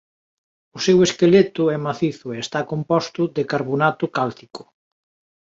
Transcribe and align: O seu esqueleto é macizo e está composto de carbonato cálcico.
O 0.75 0.77
seu 0.85 0.97
esqueleto 1.07 1.63
é 1.75 1.77
macizo 1.87 2.27
e 2.31 2.37
está 2.45 2.59
composto 2.71 3.21
de 3.35 3.43
carbonato 3.51 4.05
cálcico. 4.17 4.61